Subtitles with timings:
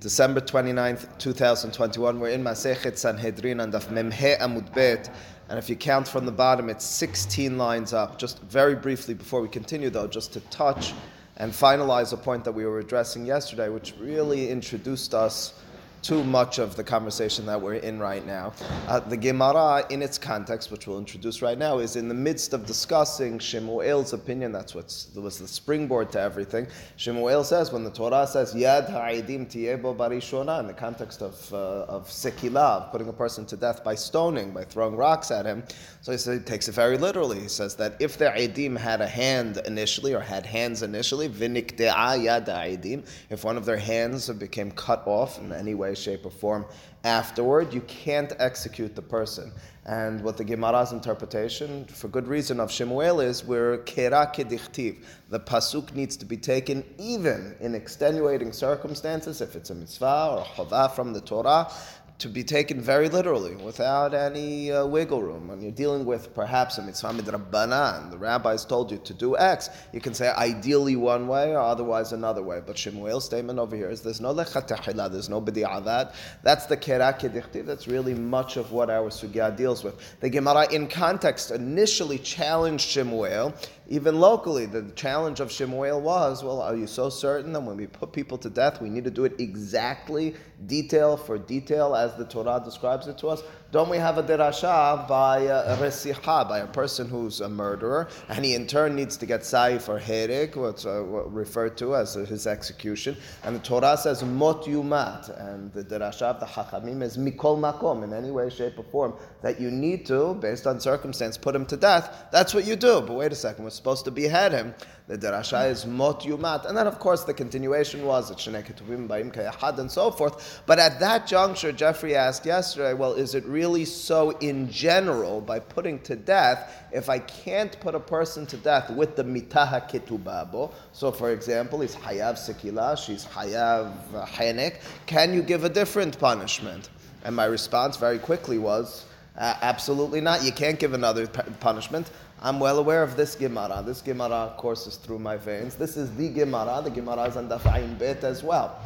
[0.00, 2.20] December 29th, 2021.
[2.20, 5.08] We're in Masechet Sanhedrin and Daf Memhe Amud Bet.
[5.48, 8.18] And if you count from the bottom, it's 16 lines up.
[8.18, 10.92] Just very briefly before we continue, though, just to touch
[11.38, 15.54] and finalize a point that we were addressing yesterday, which really introduced us
[16.02, 18.52] too much of the conversation that we're in right now.
[18.86, 22.52] Uh, the Gemara, in its context, which we'll introduce right now, is in the midst
[22.52, 24.52] of discussing Shemuel's opinion.
[24.52, 24.84] That's what
[25.16, 26.66] was the springboard to everything.
[26.96, 31.84] Shemuel says when the Torah says Yad ha'idim tiyebo barishona, in the context of uh,
[31.86, 35.64] of sekilah, putting a person to death by stoning, by throwing rocks at him.
[36.02, 37.40] So he, says, he takes it very literally.
[37.40, 41.90] He says that if the idim had a hand initially or had hands initially, vinikde'a
[41.90, 46.30] yad ha'idim, if one of their hands became cut off in any way shape, or
[46.30, 46.66] form
[47.04, 49.52] afterward, you can't execute the person.
[49.84, 55.04] And what the Gemara's interpretation, for good reason, of Shemuel is we're kera kedichtiv.
[55.28, 60.38] The pasuk needs to be taken even in extenuating circumstances, if it's a mitzvah or
[60.40, 61.70] a chovah from the Torah,
[62.18, 65.48] to be taken very literally, without any uh, wiggle room.
[65.48, 69.68] When you're dealing with perhaps a mitzvah midrabbanan, the rabbis told you to do X,
[69.92, 72.62] you can say ideally one way or otherwise another way.
[72.64, 76.14] But Shemuel's statement over here is there's no lechatahila, there's no b'di'avat.
[76.42, 77.66] That's the kera kedichtiv.
[77.66, 79.94] That's really much of what our sugya deals with.
[80.20, 83.54] The Gemara, in context, initially challenged Shemuel
[83.88, 87.86] even locally, the challenge of Shemuel was, well, are you so certain that when we
[87.86, 90.34] put people to death, we need to do it exactly,
[90.66, 93.42] detail for detail, as the Torah describes it to us?
[93.72, 98.44] Don't we have a derasha by a resiha, by a person who's a murderer, and
[98.44, 102.46] he in turn needs to get saif or herik, what's uh, referred to as his
[102.46, 107.58] execution, and the Torah says mot yumat, and the derasha of the hachamim is mikol
[107.58, 111.54] makom, in any way, shape, or form, that you need to, based on circumstance, put
[111.54, 112.26] him to death.
[112.30, 113.00] That's what you do.
[113.00, 114.74] But wait a second, we're supposed to behead him.
[115.08, 119.06] The derasha is mot yumat, and then of course the continuation was that shnei ketuvim
[119.06, 120.62] ba'im kayahad and so forth.
[120.66, 125.60] But at that juncture, Jeffrey asked yesterday, well, is it really so in general by
[125.60, 130.72] putting to death if I can't put a person to death with the mitaha ketubabo?
[130.90, 133.92] So, for example, he's hayav sekila, she's hayav
[134.26, 134.80] hayanek.
[135.06, 136.90] Can you give a different punishment?
[137.22, 139.04] And my response very quickly was.
[139.36, 140.42] Uh, absolutely not.
[140.42, 142.10] You can't give another punishment.
[142.40, 143.82] I'm well aware of this Gemara.
[143.84, 145.74] This Gemara courses through my veins.
[145.74, 146.80] This is the Gemara.
[146.82, 148.78] The Gemara is on Dafa'in Bet as well.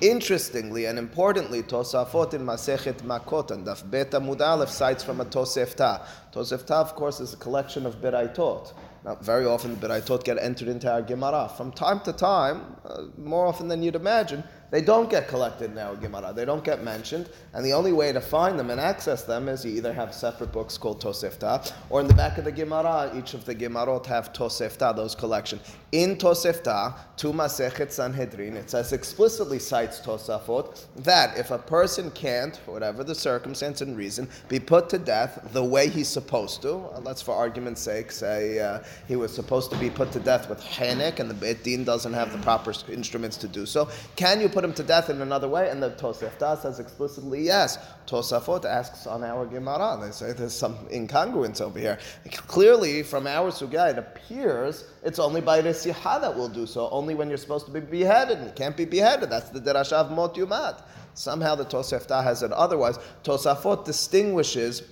[0.00, 5.24] Interestingly and importantly, Tosafot in Masechet Makot and Daf Bet Amud Aleph cites from a
[5.24, 6.02] Tosefta.
[6.32, 8.72] Tosefta, of course, is a collection of Beraitot.
[9.04, 11.50] Now, very often the Beraitot get entered into our Gemara.
[11.56, 16.00] From time to time, uh, more often than you'd imagine, they don't get collected in
[16.00, 16.32] Gemara.
[16.34, 17.28] They don't get mentioned.
[17.52, 20.52] And the only way to find them and access them is you either have separate
[20.52, 24.32] books called Tosefta, or in the back of the Gemara, each of the Gemarot have
[24.32, 25.60] Tosefta, those collection.
[25.92, 32.56] In Tosefta, to Masechet Sanhedrin, it says explicitly cites Tosafot that if a person can't,
[32.66, 37.00] whatever the circumstance and reason, be put to death the way he's supposed to, uh,
[37.04, 40.60] let's for argument's sake say uh, he was supposed to be put to death with
[40.60, 44.48] Hanek and the Beit Din doesn't have the proper instruments to do so, can you
[44.54, 45.68] put him to death in another way?
[45.68, 47.78] And the Tosefta says explicitly yes.
[48.06, 49.98] Tosafot asks on our Gemara.
[50.00, 51.98] They say there's some incongruence over here.
[52.32, 57.14] Clearly, from our Sugya, it appears it's only by Resiha that will do so, only
[57.14, 58.38] when you're supposed to be beheaded.
[58.38, 59.28] And you can't be beheaded.
[59.28, 60.82] That's the Derashav Mot Yumat.
[61.14, 62.98] Somehow the Tosefta has it otherwise.
[63.24, 64.82] Tosafot distinguishes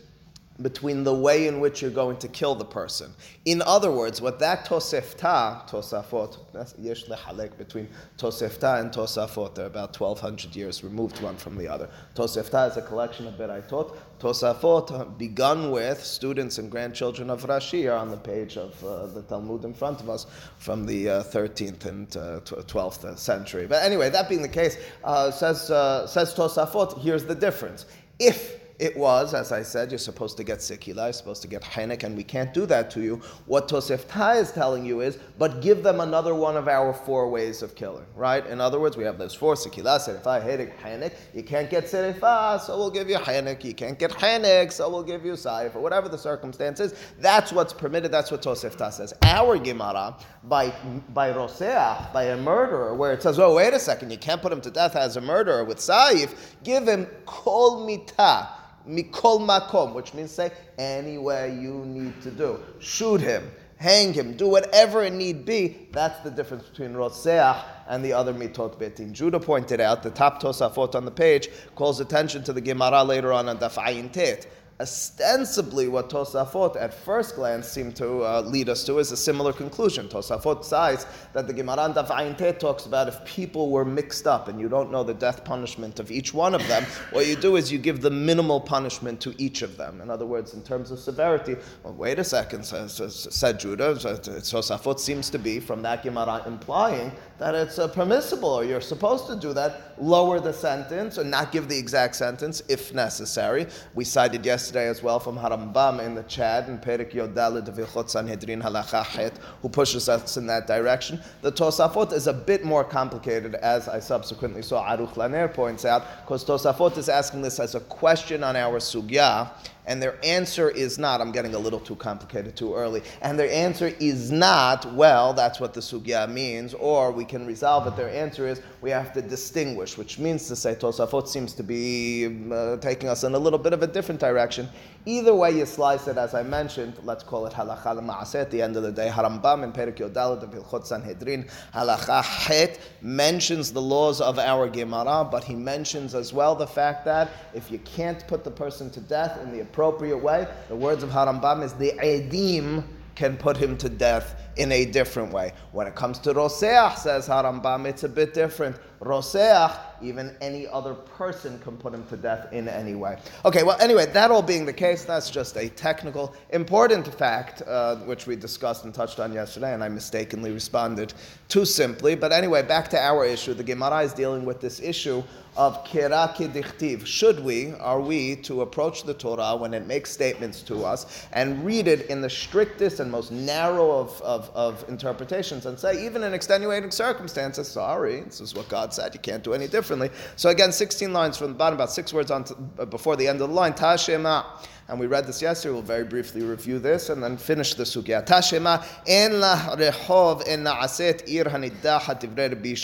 [0.63, 3.13] between the way in which you're going to kill the person.
[3.45, 6.39] In other words, what that tosefta, tosafot,
[6.79, 11.89] yesh lehalek between tosefta and tosafot, they're about 1200 years removed one from the other.
[12.15, 13.97] Tosefta is a collection of beraitot.
[14.21, 19.23] Tosafot, begun with students and grandchildren of Rashi, are on the page of uh, the
[19.23, 20.27] Talmud in front of us
[20.59, 23.67] from the uh, 13th and uh, 12th century.
[23.67, 27.87] But anyway, that being the case, uh, says, uh, says Tosafot, here's the difference.
[28.21, 31.63] If it was, as I said, you're supposed to get sikila, you're supposed to get
[31.63, 33.23] hainek, and we can't do that to you.
[33.47, 37.63] What Tosefta is telling you is, but give them another one of our four ways
[37.63, 38.45] of killing, right?
[38.45, 41.13] In other words, we have those four sikila, serifa, hainek, hainek.
[41.33, 43.63] You can't get serifa, so we'll give you hainek.
[43.63, 46.93] You can't get hainek, so we'll give you saif, or whatever the circumstances.
[47.21, 49.15] That's what's permitted, that's what Tosefta says.
[49.23, 50.75] Our Gemara, by,
[51.11, 54.53] by roseach, by a murderer, where it says, oh, wait a second, you can't put
[54.53, 56.35] him to death as a murderer with saif,
[56.65, 58.49] give him kol mitah
[58.89, 62.59] mikol makom, which means say anywhere you need to do.
[62.79, 65.89] Shoot him, hang him, do whatever it need be.
[65.93, 69.13] That's the difference between Roseach and the other mitot betin.
[69.13, 73.33] Judah pointed out the top tosafot on the page calls attention to the Gemara later
[73.33, 74.47] on on Daf Tet.
[74.81, 79.53] Ostensibly, what Tosafot at first glance seem to uh, lead us to is a similar
[79.53, 80.09] conclusion.
[80.09, 84.59] Tosafot says that the Gemara Daf Ayin talks about if people were mixed up and
[84.61, 87.71] you don't know the death punishment of each one of them, what you do is
[87.71, 90.01] you give the minimal punishment to each of them.
[90.01, 94.99] In other words, in terms of severity, well, wait a second, says, said Judah, Tosafot
[94.99, 99.35] seems to be from that Gemara implying that it's uh, permissible or you're supposed to
[99.35, 103.67] do that, lower the sentence or not give the exact sentence if necessary.
[103.97, 108.11] We cited yesterday as well from Harambam in the Chad and Perik Yodalid of Ilchot
[108.11, 111.21] Sanhedrin Halachachet, who pushes us in that direction.
[111.41, 116.05] The Tosafot is a bit more complicated, as I subsequently saw Aruch Laner points out,
[116.25, 119.51] because Tosafot is asking this as a question on our sugya
[119.87, 123.51] and their answer is not, I'm getting a little too complicated too early, and their
[123.51, 127.97] answer is not, well, that's what the sugya means, or we can resolve it.
[127.97, 132.27] Their answer is, we have to distinguish, which means to say Tosafot seems to be
[132.53, 134.69] uh, taking us in a little bit of a different direction.
[135.07, 138.43] Either way you slice it, as I mentioned, let's call it halacha ma'aseh.
[138.43, 142.79] At the end of the day, Harambam in Perik Yodalit of Hilchot Sanhedrin, halacha het
[143.01, 147.71] mentions the laws of our Gemara, but he mentions as well the fact that if
[147.71, 151.63] you can't put the person to death in the appropriate way, the words of Harambam
[151.63, 155.53] is the edim can put him to death in a different way.
[155.73, 158.77] When it comes to Roseach, says Harambam, it's a bit different.
[159.01, 163.19] Roseach, even any other person can put him to death in any way.
[163.45, 167.97] Okay, well, anyway, that all being the case, that's just a technical, important fact, uh,
[167.97, 171.15] which we discussed and touched on yesterday, and I mistakenly responded
[171.49, 172.15] too simply.
[172.15, 173.55] But anyway, back to our issue.
[173.55, 175.23] The Gemara is dealing with this issue
[175.57, 177.05] of kira kidichtiv.
[177.05, 181.65] Should we, are we, to approach the Torah when it makes statements to us and
[181.65, 186.23] read it in the strictest and most narrow of, of, of interpretations and say, even
[186.23, 190.19] in extenuating circumstances, sorry, this is what God said, you can't do any differently.
[190.37, 193.29] So again, 16 lines from the bottom, about six words on to, uh, before the
[193.29, 194.45] end of the line, Tashema.
[194.89, 195.73] And we read this yesterday.
[195.73, 198.27] We'll very briefly review this and then finish the sugya.
[198.27, 202.75] Tashema en la rehov en na'aset ir hanidahat divrei Rabbi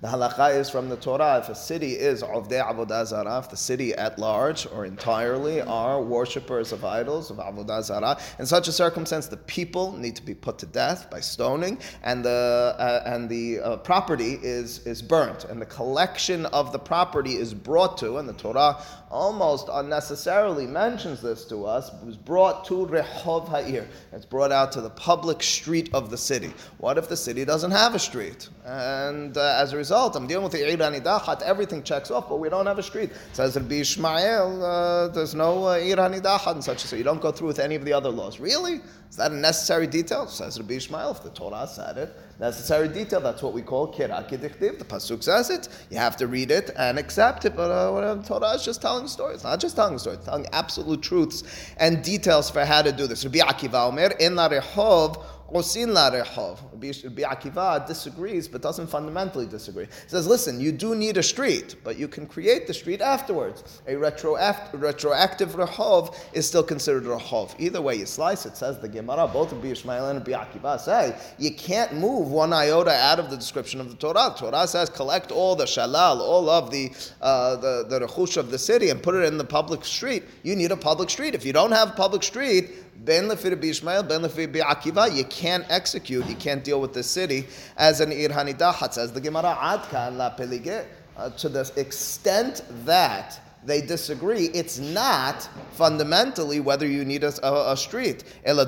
[0.00, 1.38] the halacha is from the Torah.
[1.38, 6.00] If a city is Ovdei Avodah Zarah, if the city at large or entirely are
[6.02, 10.34] worshippers of idols, of Avodah Zarah, in such a circumstance, the people need to be
[10.34, 15.44] put to death by stoning, and the, uh, and the uh, property is, is burnt,
[15.44, 21.20] and the collection of the property is brought to, and the Torah almost unnecessarily mentions
[21.20, 23.86] this to us, was brought to Rehov Ha'ir.
[24.12, 26.52] It's brought out to the public street of the city.
[26.78, 28.48] What if the city doesn't have a street?
[28.64, 32.36] And uh, as a result, I'm dealing with the Ir Hanidahat, everything checks off, but
[32.36, 33.10] we don't have a street.
[33.10, 37.20] It says Rabbi Ishmael, uh, there's no uh, Ir Hanidahat and such, so you don't
[37.20, 38.38] go through with any of the other laws.
[38.38, 38.80] Really?
[39.10, 40.28] Is that a necessary detail?
[40.28, 44.24] Says Rabbi Ishmael, if the Torah said it, necessary detail, that's what we call kira
[44.28, 44.78] kidichtiv.
[44.78, 48.22] The Pasuk says it, you have to read it and accept it, but uh, the
[48.22, 49.34] Torah is just telling story.
[49.34, 51.42] It's not just telling story, it's telling absolute truths
[51.78, 53.24] and details for how to do this.
[53.24, 56.58] Rabbi Akiva Omer, in la rehov, Osin la rehov.
[56.72, 59.84] Rabbi Akiva disagrees, but doesn't fundamentally disagree.
[59.84, 63.82] He says, listen, you do need a street, but you can create the street afterwards.
[63.86, 67.54] A retroact- retroactive rehov is still considered rehov.
[67.58, 71.16] Either way you slice it, says the Gemara, both Rabbi Ishmael and Rabbi Akiva say,
[71.38, 74.34] you can't move one iota out of the description of the Torah.
[74.36, 78.50] The Torah says, collect all the shalal, all of the, uh, the, the rechush of
[78.50, 80.24] the city and put it in the public street.
[80.42, 81.34] You need a public street.
[81.34, 82.70] If you don't have a public street,
[83.02, 87.46] Ben Lefir Bishmael, Ben Lefir Akiva, you can't execute, you can't deal with the city
[87.78, 90.84] as an Ir Hanidahat, says the Gemara Adkan La Pelige.
[91.16, 97.72] Uh, to the extent that they disagree, it's not fundamentally whether you need a, a,
[97.72, 98.24] a street.
[98.42, 98.60] Their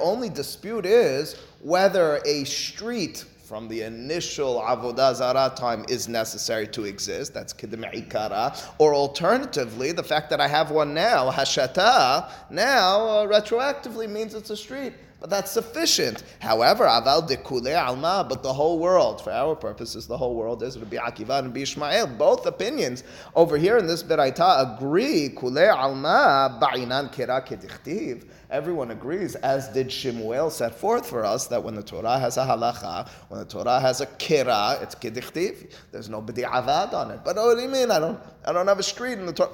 [0.00, 6.84] only dispute is whether a street from the initial avodah zarah time is necessary to
[6.84, 7.32] exist.
[7.32, 8.60] That's kidem ikara.
[8.78, 14.50] Or alternatively, the fact that I have one now, hashata, now uh, retroactively means it's
[14.50, 14.94] a street.
[15.28, 16.22] That's sufficient.
[16.40, 20.78] However, aval dekule alma, but the whole world, for our purposes, the whole world is
[20.78, 22.06] Rabbi Akiva and Rabbi Ishmael.
[22.06, 23.04] Both opinions
[23.34, 29.90] over here in this beraita agree kule alma ba'inan kira kedichtiv everyone agrees, as did
[29.90, 33.80] Shemuel set forth for us, that when the Torah has a halacha, when the Torah
[33.80, 35.72] has a kira, it's kedichtiv.
[35.92, 37.20] There's no avad on it.
[37.24, 37.90] But what do you mean?
[37.90, 39.50] I don't, I don't have a street in the Torah.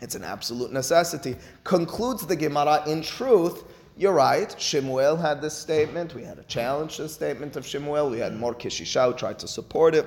[0.00, 1.36] It's an absolute necessity.
[1.62, 3.64] Concludes the Gemara, in truth,
[3.96, 4.54] you're right.
[4.58, 6.14] Shemuel had this statement.
[6.14, 8.10] We had a challenge to the statement of Shemuel.
[8.10, 10.06] We had more Kishisha who tried to support it.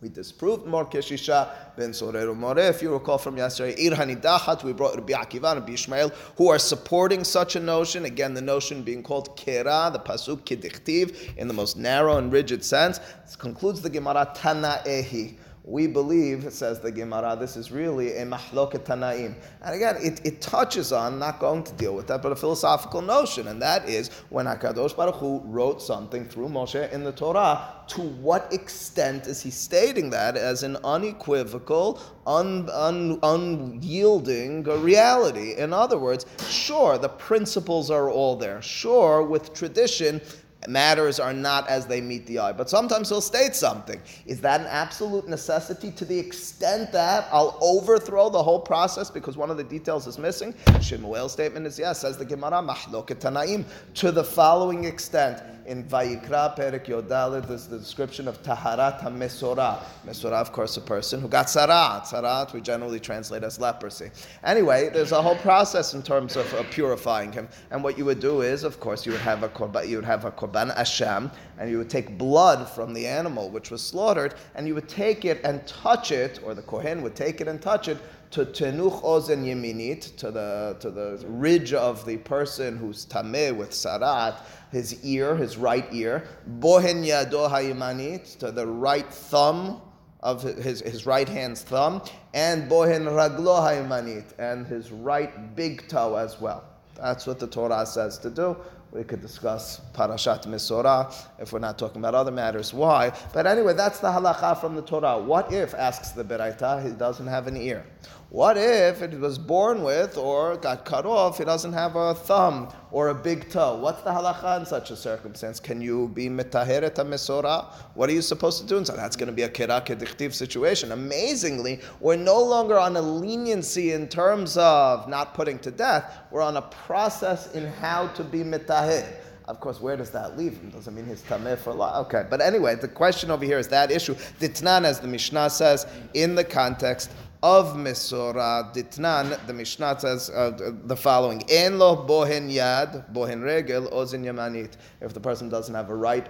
[0.00, 2.58] We disproved Mor Keshisha ben Sorer More.
[2.58, 6.48] If you recall from yesterday, Ir Hanidachat, we brought Rabbi Akiva and Rabbi Ishmael, who
[6.48, 8.06] are supporting such a notion.
[8.06, 12.64] Again, the notion being called Kera, the Pasuk Kidichtiv, in the most narrow and rigid
[12.64, 12.98] sense.
[13.26, 18.24] This concludes the Gemara Tana Ehi we believe, says the Gemara, this is really a
[18.24, 19.34] mahloket tanaim.
[19.62, 23.02] And again, it, it touches on, not going to deal with that, but a philosophical
[23.02, 27.74] notion, and that is when HaKadosh Baruch Hu wrote something through Moshe in the Torah,
[27.88, 35.54] to what extent is he stating that as an unequivocal, un, un, unyielding reality?
[35.54, 38.62] In other words, sure, the principles are all there.
[38.62, 40.20] Sure, with tradition,
[40.68, 42.52] matters are not as they meet the eye.
[42.52, 44.00] But sometimes he'll state something.
[44.26, 49.36] Is that an absolute necessity to the extent that I'll overthrow the whole process because
[49.36, 50.54] one of the details is missing?
[50.80, 53.64] Shemuel's statement is yes, says the Gemara, tanaim,
[53.94, 59.82] to the following extent in Vayikra Perik Yodalit, there's the description of Taharat HaMesorah.
[60.06, 62.04] Mesorah, of course, a person who got Sarat.
[62.04, 64.10] Sarat we generally translate as leprosy.
[64.44, 67.48] Anyway, there's a whole process in terms of uh, purifying him.
[67.70, 70.04] And what you would do is, of course, you would have a korban, you would
[70.04, 74.34] have a korban asham, and you would take blood from the animal which was slaughtered,
[74.54, 77.60] and you would take it and touch it, or the kohen would take it and
[77.60, 77.98] touch it
[78.30, 83.70] to tenuch ozen yeminit, to the to the ridge of the person who's tameh with
[83.70, 84.36] sarat,
[84.70, 86.26] his ear, his right ear,
[86.60, 89.80] bohen yado hayimanit, to the right thumb
[90.20, 92.02] of his, his right hand's thumb,
[92.34, 96.64] and bohen raglo hayimanit, and his right big toe as well.
[96.96, 98.56] That's what the Torah says to do.
[98.92, 102.74] We could discuss Parashat Mesorah if we're not talking about other matters.
[102.74, 103.12] Why?
[103.32, 105.16] But anyway, that's the halacha from the Torah.
[105.16, 107.86] What if, asks the Beraita, he doesn't have an ear?
[108.30, 112.68] What if it was born with or got cut off, It doesn't have a thumb
[112.92, 113.74] or a big toe?
[113.74, 115.58] What's the halacha in such a circumstance?
[115.58, 117.64] Can you be metaheret mesora?
[117.94, 118.76] What are you supposed to do?
[118.76, 120.92] And so that's going to be a kira kedichtiv situation.
[120.92, 126.18] Amazingly, we're no longer on a leniency in terms of not putting to death.
[126.30, 129.08] We're on a process in how to be metaher.
[129.46, 130.70] Of course, where does that leave him?
[130.70, 132.06] Doesn't mean he's tameh for life.
[132.06, 134.14] Okay, but anyway, the question over here is that issue.
[134.38, 137.10] Ditnan, as the Mishnah says, in the context
[137.42, 143.88] of Mesorah Ditnan, the Mishnah says uh, the following: En lo bohen yad, bohen regel,
[143.88, 144.72] ozin yamanit.
[145.00, 146.26] If the person doesn't have a right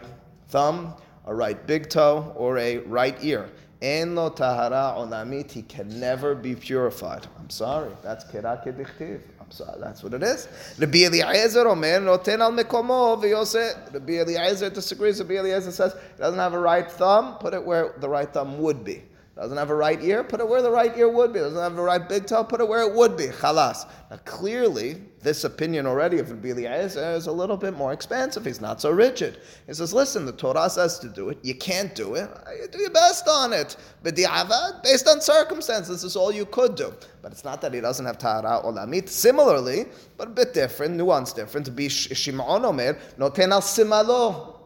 [0.48, 0.94] thumb,
[1.26, 3.50] a right big toe, or a right ear,
[3.82, 7.26] en lo tahara olamit, he can never be purified.
[7.38, 9.20] I'm sorry, that's kera kedichtiv.
[9.50, 10.46] sorry, that's what it is.
[10.78, 13.92] Rabbi Eliezer Omer noten al mekomo v'yose.
[13.92, 15.20] Rabbi Eliezer disagrees.
[15.20, 17.36] Rabbi Eliezer says he doesn't have a right thumb.
[17.38, 19.02] Put it where the right thumb would be.
[19.40, 21.38] Doesn't have a right ear, put it where the right ear would be.
[21.38, 23.28] Doesn't have a right big toe, put it where it would be.
[23.28, 23.88] Chalas.
[24.10, 28.44] Now clearly, this opinion already of Rabbi Eliezer is a little bit more expansive.
[28.44, 29.38] He's not so rigid.
[29.66, 31.38] He says, listen, the Torah says to do it.
[31.42, 32.28] You can't do it.
[32.60, 33.78] You do your best on it.
[34.02, 36.92] But the avad, based on circumstances, is all you could do.
[37.22, 39.08] But it's not that he doesn't have tahara olamit.
[39.08, 39.86] Similarly,
[40.18, 44.56] but a bit different, nuance different, Shimon Omer, noten al simalo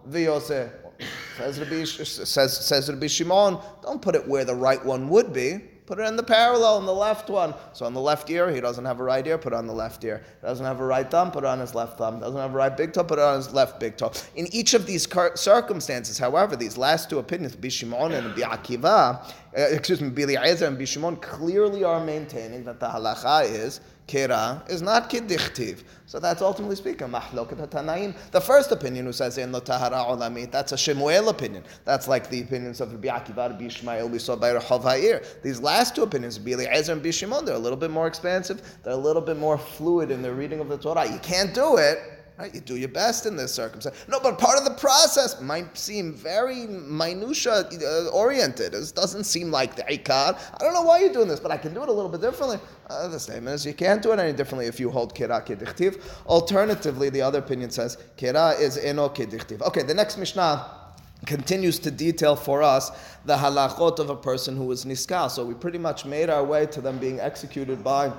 [1.36, 5.60] Says Rabbi, says, says Rabbi Shimon, don't put it where the right one would be.
[5.86, 7.52] Put it in the parallel, in the left one.
[7.74, 9.74] So on the left ear, he doesn't have a right ear, put it on the
[9.74, 10.24] left ear.
[10.40, 12.20] Doesn't have a right thumb, put it on his left thumb.
[12.20, 14.10] Doesn't have a right big toe, put it on his left big toe.
[14.34, 20.00] In each of these circumstances, however, these last two opinions, Bishimon and Bi'akiva, uh, excuse
[20.00, 25.82] me, Biliezer and Bishimon, clearly are maintaining that the halacha is Kira is not kiddichtiv.
[26.06, 27.10] So that's ultimately speaking.
[27.10, 31.64] The first opinion who says in tahara olamit, that's a Shemuel opinion.
[31.84, 35.22] That's like the opinions of Rabbi Akiva, Rabbi Ishmael, we saw by Rehav Ha'ir.
[35.42, 38.78] These last two opinions, Bili Ezer and Bishimon, they're a little bit more expansive.
[38.82, 41.10] They're a little bit more fluid in their reading of the Torah.
[41.10, 42.52] You can't do it Right?
[42.52, 43.96] You do your best in this circumstance.
[44.08, 48.74] No, but part of the process might seem very minutia uh, oriented.
[48.74, 50.36] It doesn't seem like the ikar.
[50.36, 52.20] I don't know why you're doing this, but I can do it a little bit
[52.20, 52.58] differently.
[52.90, 56.00] Uh, the statement is you can't do it any differently if you hold kira kedichtiv.
[56.26, 59.62] Alternatively, the other opinion says kira is eno kedichtiv.
[59.62, 60.80] Okay, the next mishnah
[61.26, 62.90] continues to detail for us
[63.26, 65.30] the halachot of a person who was niskal.
[65.30, 68.12] So we pretty much made our way to them being executed by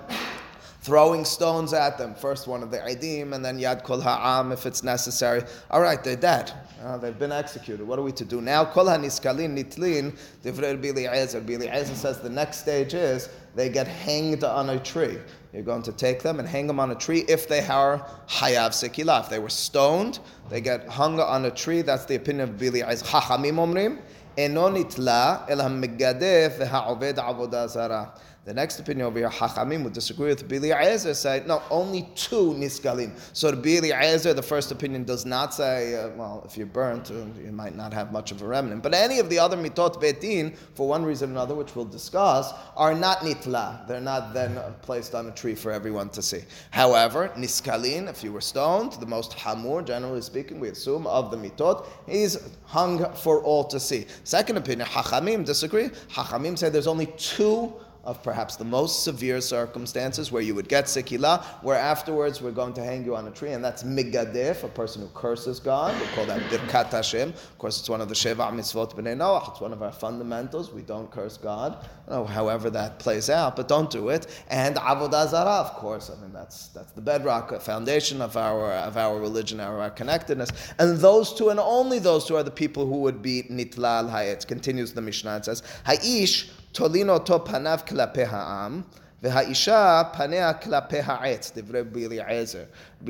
[0.85, 2.13] throwing stones at them.
[2.13, 5.41] First one of the Idim, and then Yad Kol Ha'am if it's necessary.
[5.71, 6.51] All right, they're dead.
[6.83, 7.85] Uh, they've been executed.
[7.87, 8.63] What are we to do now?
[8.65, 11.41] Kol HaNiskalin Nitlin, Divrei Bili Ezer.
[11.41, 15.17] Bili Ezer says the next stage is they get hanged on a tree.
[15.51, 18.69] You're going to take them and hang them on a tree if they are Hayav
[18.69, 19.23] Sekila.
[19.23, 21.81] If they were stoned, they get hung on a tree.
[21.81, 23.05] That's the opinion of Bili Ezer.
[23.05, 24.01] Chachamim Omrim,
[24.37, 28.13] Eno Nitla El HaMegadef VeHa'oved Avodah Zarah
[28.45, 32.53] The next opinion over here, Hachamim would disagree with Bili Ezer, say, no, only two
[32.53, 33.17] Niskalim.
[33.33, 37.09] So the Bili Ezer, the first opinion does not say, uh, well, if you're burnt,
[37.09, 38.83] uh, you might not have much of a remnant.
[38.83, 42.53] But any of the other Mitot Betin, for one reason or another, which we'll discuss,
[42.77, 43.87] are not Nitla.
[43.87, 46.41] They're not then placed on a tree for everyone to see.
[46.69, 51.37] However, Niskalin, if you were stoned, the most Hamur, generally speaking, we assume, of the
[51.37, 54.05] Mitot, is hung for all to see.
[54.23, 55.89] Second opinion, Hachamim disagree.
[56.11, 57.73] Hachamim say there's only two
[58.05, 62.73] of perhaps the most severe circumstances where you would get sikila, where afterwards we're going
[62.73, 65.99] to hang you on a tree, and that's migadef, a person who curses God.
[65.99, 67.29] We call that birkat Hashem.
[67.29, 69.51] Of course, it's one of the sheva mitzvot b'nei Noach.
[69.51, 70.71] It's one of our fundamentals.
[70.71, 74.27] We don't curse God, however that plays out, but don't do it.
[74.49, 76.11] And avodah zarah, of course.
[76.15, 80.49] I mean, that's that's the bedrock, foundation of our of our religion, our, our connectedness.
[80.79, 84.45] And those two, and only those two, are the people who would be nitlal hayet.
[84.47, 85.37] Continues the Mishnah.
[85.37, 88.81] It says, Ha'ish תולין אותו פניו כלפי העם,
[89.23, 92.63] והאישה פניה כלפי העץ, דברי בילי עזר.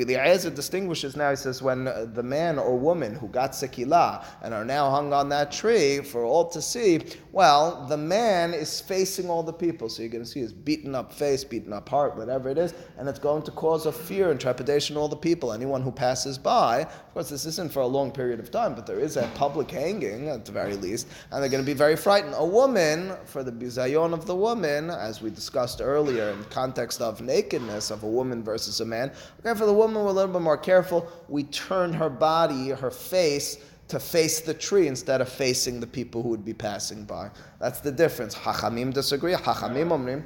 [0.04, 4.66] Eliezer distinguishes now, he says, when the man or woman who got sekilah and are
[4.66, 9.44] now hung on that tree for all to see, well, the man is facing all
[9.44, 9.90] the people.
[9.90, 12.74] So you're going to see his beaten up face, beaten up heart, whatever it is,
[12.98, 15.54] and it's going to cause a fear and trepidation to all the people.
[15.54, 18.86] Anyone who passes by, of course, this isn't for a long period of time, but
[18.86, 21.96] there is a public hanging at the very least, and they're going to be very
[21.96, 22.34] frightened.
[22.38, 27.22] A woman, for the bizayon of the woman, as we discussed earlier in context of
[27.22, 30.42] nakedness of a woman versus a man, okay, for the woman, we're a little bit
[30.42, 31.08] more careful.
[31.28, 36.24] We turn her body, her face, to face the tree instead of facing the people
[36.24, 37.30] who would be passing by.
[37.60, 38.34] That's the difference.
[38.34, 39.34] Hachamim disagree.
[39.34, 40.24] Hachamim omrim.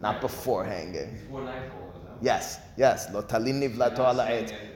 [0.00, 1.18] Not before hanging.
[2.20, 3.06] Yes, yes.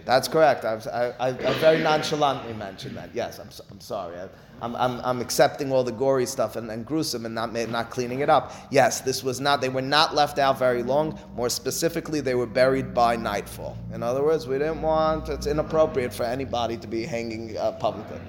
[0.04, 0.64] That's correct.
[0.64, 3.10] I, I, I, very nonchalantly mentioned that.
[3.14, 4.18] Yes, I'm, I'm sorry.
[4.18, 4.28] I,
[4.62, 8.20] I'm, I'm, I'm accepting all the gory stuff and, and gruesome and not, not cleaning
[8.20, 8.52] it up.
[8.70, 11.18] Yes, this was not, they were not left out very long.
[11.34, 13.78] More specifically, they were buried by nightfall.
[13.94, 18.20] In other words, we didn't want, it's inappropriate for anybody to be hanging uh, publicly.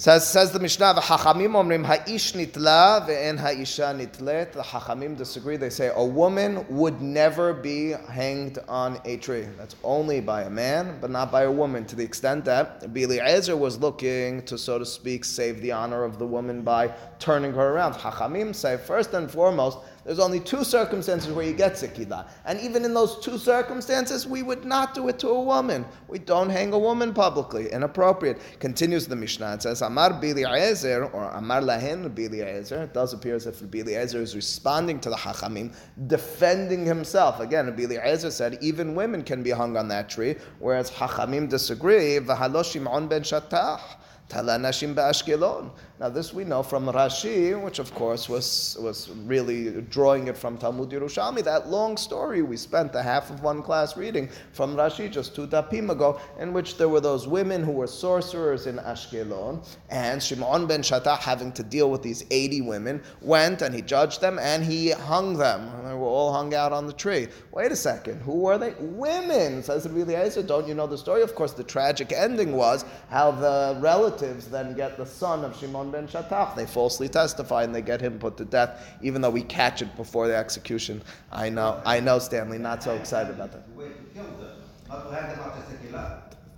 [0.00, 4.52] Says, says the Mishnah, Hachamim omrim ha'ish nitla ve'en ha'isha nitlet.
[4.52, 5.56] The Hachamim disagree.
[5.56, 9.48] They say a woman would never be hanged on a tree.
[9.58, 11.84] That's only by a man, but not by a woman.
[11.86, 16.20] To the extent that Eliezer was looking to, so to speak, save the honor of
[16.20, 17.94] the woman by turning her around.
[17.94, 19.78] Hachamim say first and foremost
[20.08, 22.26] there's only two circumstances where you get sikila.
[22.46, 25.84] And even in those two circumstances, we would not do it to a woman.
[26.08, 27.70] We don't hang a woman publicly.
[27.70, 28.40] Inappropriate.
[28.58, 29.52] Continues the Mishnah.
[29.52, 32.84] It says, Amar Biliezer, or Amar Lahen Biliezer.
[32.84, 35.74] It does appear as if Biliezer is responding to the Hachamim,
[36.06, 37.40] defending himself.
[37.40, 42.18] Again, Biliezer said, even women can be hung on that tree, whereas Hachamim disagree.
[42.18, 43.82] V'halo Shimon ben Shatach.
[44.28, 45.70] Talanashim ba'ashkelon.
[46.00, 50.56] Now, this we know from Rashi, which of course was, was really drawing it from
[50.56, 51.42] Talmud Yerushalmi.
[51.42, 55.48] That long story we spent the half of one class reading from Rashi just two
[55.48, 60.68] dapim ago, in which there were those women who were sorcerers in Ashkelon, and Shimon
[60.68, 64.62] ben Shattach, having to deal with these 80 women, went and he judged them and
[64.62, 65.68] he hung them.
[65.84, 67.26] They were all hung out on the tree.
[67.50, 68.74] Wait a second, who were they?
[68.78, 70.44] Women, says the Eliezer.
[70.44, 71.22] Don't you know the story?
[71.22, 75.87] Of course, the tragic ending was how the relatives then get the son of Shimon
[75.90, 76.54] ben Shatach.
[76.56, 79.96] They falsely testify and they get him put to death, even though we catch it
[79.96, 81.02] before the execution.
[81.32, 83.62] I know, I know, Stanley, not so excited about that.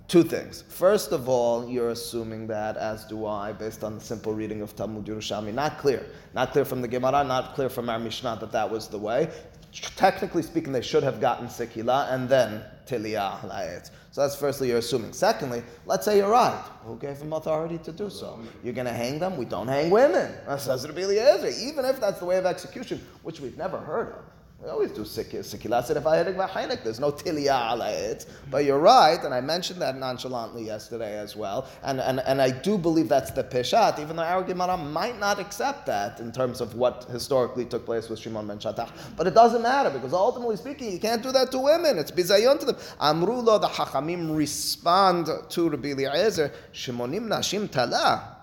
[0.07, 0.63] Two things.
[0.67, 4.75] First of all, you're assuming that, as do I, based on the simple reading of
[4.75, 5.53] Talmud Yerushalmi.
[5.53, 6.05] Not clear.
[6.33, 9.29] Not clear from the Gemara, not clear from our Mishnah that that was the way.
[9.71, 13.89] Technically speaking, they should have gotten Sikila and then Tiliyah.
[14.11, 15.13] So that's firstly you're assuming.
[15.13, 16.61] Secondly, let's say you're right.
[16.83, 18.39] Who gave him authority to do so?
[18.61, 19.37] You're going to hang them?
[19.37, 20.33] We don't hang women.
[21.61, 24.23] Even if that's the way of execution, which we've never heard of.
[24.63, 28.27] We always do sikila sedef There's no tilia alayit.
[28.51, 31.67] But you're right, and I mentioned that nonchalantly yesterday as well.
[31.83, 35.39] And, and, and I do believe that's the peshat, even though our Gemara might not
[35.39, 38.91] accept that in terms of what historically took place with Shimon ben Shatach.
[39.17, 41.97] But it doesn't matter, because ultimately speaking, you can't do that to women.
[41.97, 42.75] It's bizayon to them.
[42.99, 48.40] Amrulo, the Hachamim respond to Rabbi Eliezer, Shimonim nashim talah.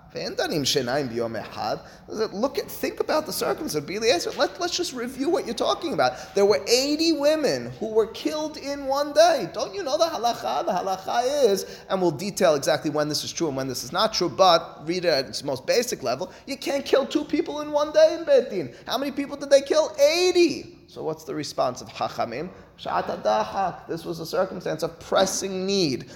[2.09, 4.37] Look at, think about the circumstances.
[4.38, 6.35] Let, let's just review what you're talking about.
[6.35, 9.51] There were 80 women who were killed in one day.
[9.53, 10.64] Don't you know the halacha?
[10.64, 13.92] The halacha is, and we'll detail exactly when this is true and when this is
[13.92, 16.33] not true, but read it at its most basic level.
[16.47, 18.75] You can't kill two people in one day in Beit Din.
[18.87, 19.94] How many people did they kill?
[20.01, 20.79] 80.
[20.87, 22.49] So what's the response of Hachamim?
[22.79, 26.11] This was a circumstance of pressing need.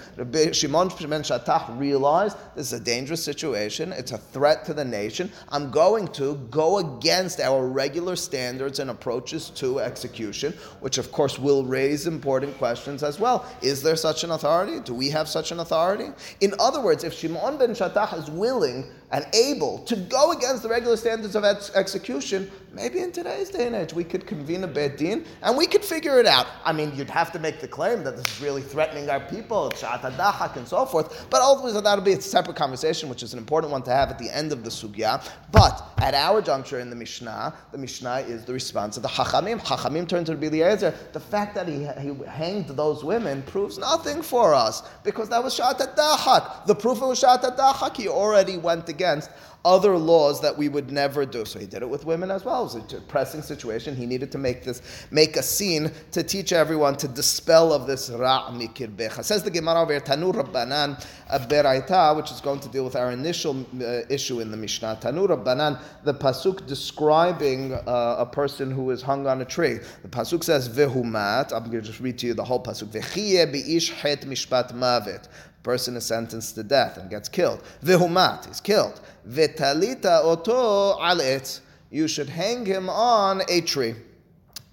[0.53, 3.91] Shimon ben Shatach realized this is a dangerous situation.
[3.93, 5.33] It's a threat to the nation.
[5.49, 11.37] I'm going to go against our regular standards and approaches to execution, which of course
[11.37, 13.45] will raise important questions as well.
[13.61, 14.79] Is there such an authority?
[14.79, 16.11] Do we have such an authority?
[16.41, 20.69] In other words, if Shimon ben Shatach is willing and able to go against the
[20.69, 24.67] regular standards of ex- execution, maybe in today's day and age we could convene a
[24.69, 26.47] bed din and we could figure it out.
[26.65, 29.71] I mean, you'd have to make the claim that this is really threatening our people,
[29.71, 33.73] dachak and so forth, but ultimately that'll be a separate conversation, which is an important
[33.73, 35.27] one to have at the end of the sugya.
[35.51, 39.61] But at our juncture in the Mishnah, the Mishnah is the response of the Chachamim.
[39.61, 40.95] Chachamim turned to Rabbi Eliezer.
[41.13, 45.59] The fact that he, he hanged those women proves nothing for us because that was
[45.59, 46.67] dachak.
[46.67, 49.31] The proof it was dachak, he already went against
[49.65, 51.45] other laws that we would never do.
[51.45, 52.61] So he did it with women as well.
[52.63, 53.95] It was a pressing situation.
[53.95, 58.11] He needed to make this, make a scene to teach everyone to dispel of this
[58.11, 59.25] ra' mikirbecha.
[59.25, 61.01] Says the Gemara over Tanu Rabbanan
[61.49, 64.99] Beraita, which is going to deal with our initial uh, issue in the Mishnah.
[65.01, 69.79] Tanu Rabbanan, the pasuk describing uh, a person who is hung on a tree.
[70.03, 71.53] The pasuk says vehumat.
[71.53, 72.89] I'm going to just read to you the whole pasuk.
[72.89, 75.29] Vechiye beish het mishpat mavet
[75.63, 77.63] person is sentenced to death and gets killed.
[77.85, 79.01] Vihumat, he's killed.
[79.29, 83.95] Vitalita oto alet, you should hang him on a tree.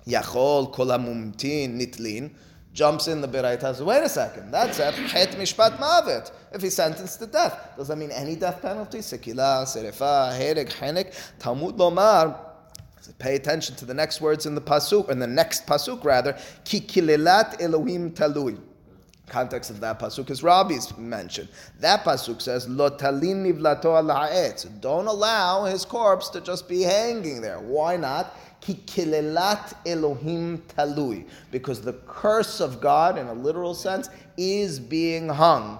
[0.07, 2.31] Yachol kolamumtin nitlin,
[2.73, 6.31] jumps in the Beraita wait a second, that's it, het mishpat mavet.
[6.51, 8.99] If he's sentenced to death, does that mean any death penalty?
[8.99, 12.45] Sekila, serefa, hereg, henek, Talmud lomar,
[13.17, 16.37] Pay attention to the next words in the pasuk, in the next pasuk rather.
[16.63, 18.59] Ki kilelat Elohim talui
[19.29, 21.49] context of that pasuk is Rabbi's mentioned.
[21.79, 27.59] That pasuk says, "Lo nivlato al Don't allow his corpse to just be hanging there.
[27.59, 28.35] Why not?
[28.61, 35.29] Ki kilelat Elohim talui, because the curse of God, in a literal sense, is being
[35.29, 35.79] hung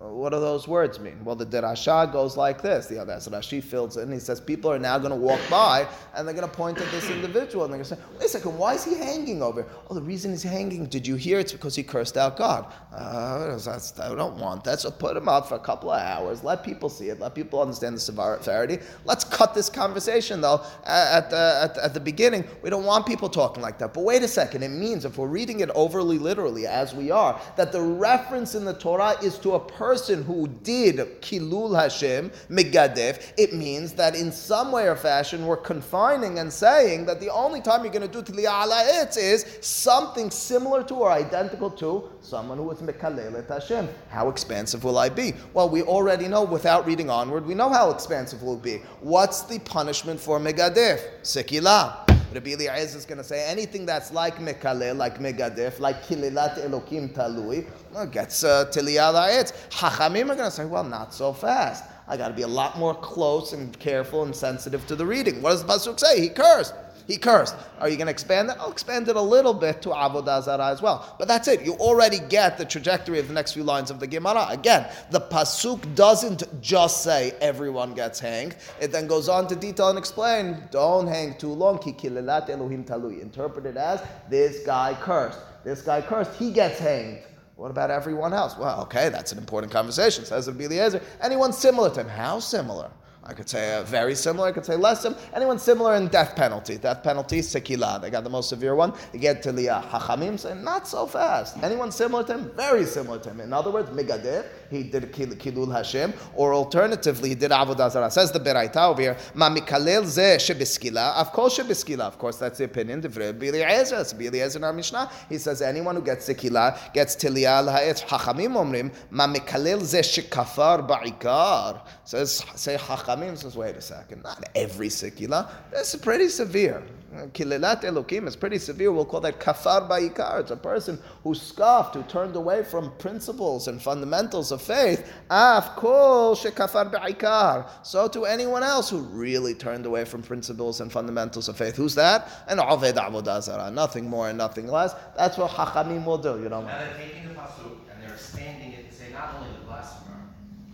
[0.00, 1.22] what do those words mean?
[1.24, 2.86] Well, the Derasha goes like this.
[2.86, 4.10] The other Rashi fills in.
[4.10, 6.90] He says people are now going to walk by and they're going to point at
[6.90, 9.66] this individual and they're going to say, "Wait a second, why is he hanging over?"
[9.90, 10.86] Oh, the reason he's hanging.
[10.86, 11.38] Did you hear?
[11.38, 12.72] It's because he cursed out God.
[12.94, 13.58] Uh,
[14.02, 14.80] I don't want that.
[14.80, 16.42] So put him up for a couple of hours.
[16.42, 17.20] Let people see it.
[17.20, 18.78] Let people understand the severity.
[19.04, 22.44] Let's cut this conversation though at the, at, at the beginning.
[22.62, 23.92] We don't want people talking like that.
[23.92, 24.62] But wait a second.
[24.62, 28.64] It means if we're reading it overly literally, as we are, that the reference in
[28.64, 34.14] the Torah is to a person person who did kilul Hashem, megadef, it means that
[34.14, 38.08] in some way or fashion we're confining and saying that the only time you're going
[38.08, 42.80] to do tiliyah ala itz is something similar to or identical to someone who was
[42.82, 43.88] mekalelet Hashem.
[44.10, 45.34] How expansive will I be?
[45.54, 48.76] Well, we already know without reading onward, we know how expansive will be.
[49.00, 51.00] What's the punishment for megadef?
[51.22, 52.09] Sekilah.
[52.32, 57.12] Rabbi Eliezer is going to say anything that's like Mekaleh, like Megadef, like Kililat Elokim
[57.12, 59.52] Talui, well, gets uh, Tiliyah La'etz.
[59.70, 61.84] Hachamim are going to say, well, not so fast.
[62.06, 65.42] I got to be a lot more close and careful and sensitive to the reading.
[65.42, 66.20] What does the Pasuk say?
[66.20, 66.74] He cursed.
[67.10, 67.56] He cursed.
[67.80, 68.56] Are you going to expand it?
[68.60, 71.16] I'll expand it a little bit to Avodah Zarah as well.
[71.18, 71.62] But that's it.
[71.62, 74.46] You already get the trajectory of the next few lines of the Gemara.
[74.48, 78.54] Again, the Pasuk doesn't just say everyone gets hanged.
[78.80, 81.80] It then goes on to detail and explain, don't hang too long.
[81.80, 83.20] Ki Elohim talui.
[83.20, 85.40] Interpret it as, this guy cursed.
[85.64, 86.36] This guy cursed.
[86.36, 87.22] He gets hanged.
[87.56, 88.56] What about everyone else?
[88.56, 91.02] Well, okay, that's an important conversation, says Rabbi Eliezer.
[91.20, 92.08] Anyone similar to him?
[92.08, 92.88] How similar?
[93.30, 94.48] I could say uh, very similar.
[94.48, 95.20] I could say less similar.
[95.32, 96.78] Anyone similar in death penalty?
[96.78, 98.02] Death penalty, sekila.
[98.02, 98.92] They got the most severe one.
[99.12, 99.88] You get to liyah.
[99.88, 101.56] Hachamim say not so fast.
[101.62, 102.50] Anyone similar to him?
[102.56, 103.40] Very similar to him.
[103.40, 104.44] In other words, migadeh.
[104.70, 108.10] He did kilul Hashem, or alternatively, he did avodah zarah.
[108.10, 109.16] Says the Beraita over here.
[109.34, 111.16] Ma mikalel ze shebiskila.
[111.16, 112.02] Of course, shebiskila.
[112.02, 113.04] Of course, that's the opinion.
[113.04, 113.98] of Bili Ezra.
[113.98, 115.10] Bili Ezra in our Mishnah.
[115.28, 118.00] He says anyone who gets sekila gets tiliyah lahayet.
[118.06, 121.80] Hachamim omrim ma mikalel ze shekafar ba'ikar.
[122.04, 123.36] Says say hachamim.
[123.36, 125.50] Says, wait a second, not every sikila.
[125.72, 126.82] That's pretty severe.
[127.10, 128.92] Kilelat Elokim is pretty severe.
[128.92, 130.40] We'll call that kafar ba'ikar.
[130.40, 135.12] It's a person who scoffed, who turned away from principles and fundamentals of faith.
[135.28, 137.66] Af kol shekafar ba'ikar.
[137.82, 141.74] So to anyone else who really turned away from principles and fundamentals of faith.
[141.74, 142.28] Who's that?
[142.46, 143.72] An aved avodah.
[143.72, 144.94] Nothing more and nothing less.
[145.16, 146.40] That's what Chachamim will do.
[146.40, 146.62] You know.
[146.62, 150.14] Now they're taking the pasuk and they're expanding it to say not only the blasphemer.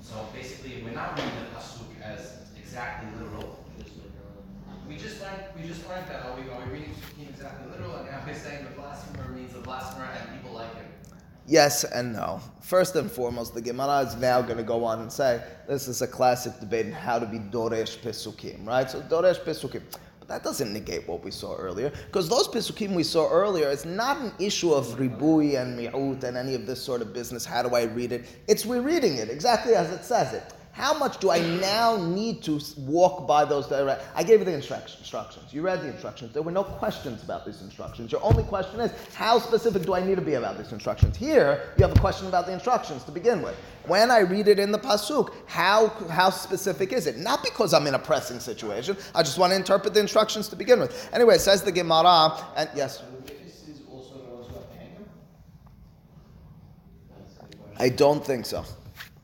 [0.02, 3.64] So basically, we're not reading the pasuk as exactly literal.
[4.96, 6.24] We just learned, we just that.
[6.24, 7.96] Are we, are we reading Shoftim exactly literal?
[7.96, 10.86] And now we're saying the blasphemer means the blasphemer and people like him.
[11.46, 12.40] Yes and no.
[12.62, 16.00] First and foremost, the Gemara is now going to go on and say this is
[16.00, 18.90] a classic debate in how to be Doresh Pesukim, right?
[18.90, 19.82] So Doresh Pesukim.
[20.18, 23.84] But that doesn't negate what we saw earlier, because those pisukim we saw earlier, it's
[23.84, 27.44] not an issue of ribui and mi'ut and any of this sort of business.
[27.44, 28.24] How do I read it?
[28.48, 30.54] It's rereading it exactly as it says it.
[30.76, 34.04] How much do I now need to walk by those direct?
[34.14, 35.10] I gave you the instructions.
[35.50, 36.34] You read the instructions.
[36.34, 38.12] There were no questions about these instructions.
[38.12, 41.16] Your only question is, how specific do I need to be about these instructions?
[41.16, 43.56] Here, you have a question about the instructions to begin with.
[43.86, 47.16] When I read it in the pasuk, how how specific is it?
[47.16, 48.98] Not because I'm in a pressing situation.
[49.14, 51.08] I just want to interpret the instructions to begin with.
[51.14, 53.02] Anyway, it says the Gemara, and yes.
[57.78, 58.62] I don't think so.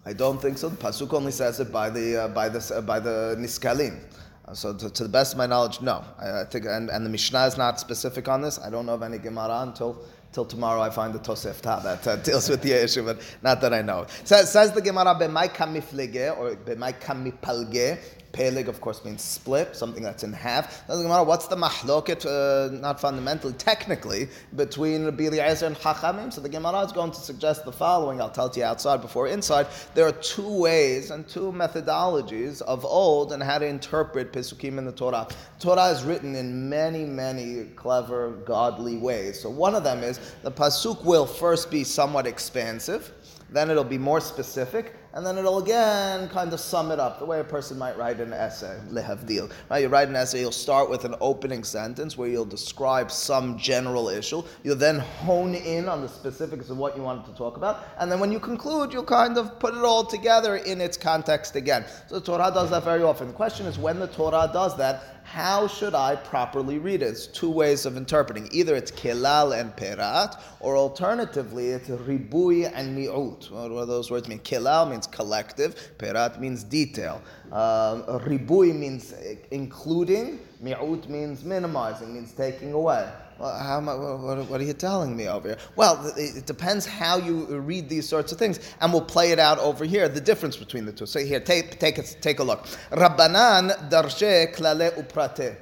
[0.04, 0.68] I don't think so.
[0.68, 4.00] The pasuk only says it by the uh, by the uh, by the niskalim.
[4.46, 6.04] Uh, so to, to, the best of my knowledge, no.
[6.18, 8.58] I, I, think, and, and the Mishnah is not specific on this.
[8.58, 10.80] I don't know of any Gemara until till tomorrow.
[10.80, 14.06] I find the Tosefta that uh, deals with the issue, but not that I know.
[14.24, 17.98] So, says the Gemara, "B'may kamiflege" or "B'may kamipalge."
[18.32, 20.86] Pelig, of course, means split, something that's in half.
[20.86, 26.32] Doesn't matter what's the mahloket, uh, not fundamentally, technically, between Rabbi Eliezer and Chachamim.
[26.32, 28.20] So the Gemara is going to suggest the following.
[28.20, 29.66] I'll tell it to you outside before inside.
[29.94, 34.84] There are two ways and two methodologies of old and how to interpret Pesukim in
[34.84, 35.28] the Torah.
[35.58, 39.38] Torah is written in many, many clever, godly ways.
[39.40, 43.12] So one of them is the Pasuk will first be somewhat expansive
[43.52, 47.24] then it'll be more specific, and then it'll again kind of sum it up, the
[47.24, 49.50] way a person might write an essay, lehavdil.
[49.70, 49.82] Right?
[49.82, 54.08] You write an essay, you'll start with an opening sentence where you'll describe some general
[54.08, 54.42] issue.
[54.62, 58.10] You'll then hone in on the specifics of what you wanted to talk about, and
[58.10, 61.84] then when you conclude, you'll kind of put it all together in its context again.
[62.08, 63.28] So the Torah does that very often.
[63.28, 67.06] The question is when the Torah does that, how should I properly read it?
[67.06, 68.50] It's two ways of interpreting.
[68.52, 73.50] Either it's kelal and perat, or alternatively, it's ribui and mi'ut.
[73.50, 74.40] What do those words mean?
[74.40, 77.22] Kelal means collective, perat means detail.
[77.50, 79.14] Um, ribui means
[79.50, 83.10] including, mi'ut means minimizing, means taking away.
[83.42, 85.58] Well, how, what, what, are you telling me over here?
[85.74, 89.40] Well, it depends how you uh, read these sorts of things, and we'll play it
[89.40, 90.08] out over here.
[90.08, 91.06] The difference between the two.
[91.06, 92.66] So here, take take a, take a look.
[92.92, 95.56] Rabbanan darshe klale uprate.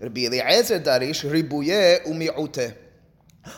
[0.00, 2.74] Rabbi Eliezer ribuye umiute.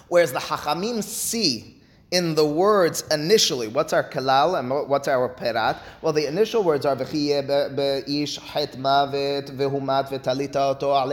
[0.08, 1.80] Whereas the Hachamim see
[2.10, 3.68] in the words initially.
[3.68, 5.78] What's our kalal and what's our perat?
[6.02, 11.10] Well, the initial words are v'chiye be'ish het mavet v'humat v'talita oto al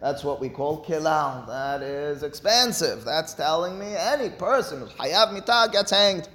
[0.00, 1.46] that's what we call kilal.
[1.46, 3.04] That is expansive.
[3.04, 6.28] That's telling me any person who's hayav mitah gets hanged.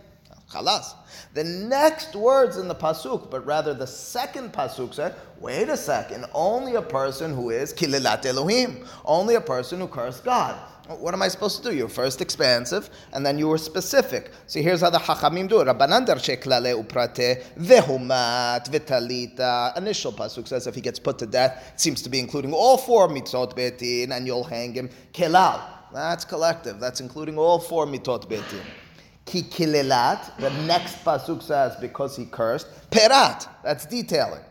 [0.49, 0.93] Chalas.
[1.33, 6.25] The next words in the pasuk, but rather the second pasuk said, wait a second,
[6.33, 10.59] only a person who is kililat Elohim, only a person who cursed God.
[10.87, 11.75] What am I supposed to do?
[11.75, 14.31] You're first expansive, and then you were specific.
[14.47, 15.67] So here's how the Chachamim do it.
[15.67, 19.77] Rabbanan sheklale uprate vehumat vitalita.
[19.77, 22.77] Initial pasuk says if he gets put to death, it seems to be including all
[22.77, 24.89] four mitzot betin, and you'll hang him.
[25.13, 25.61] Kelal.
[25.93, 26.81] That's collective.
[26.81, 28.61] That's including all four mitzot betin.
[29.25, 30.37] Ki kilelat.
[30.37, 32.67] The next pasuk says because he cursed.
[32.91, 33.47] Perat.
[33.63, 34.41] That's detailing.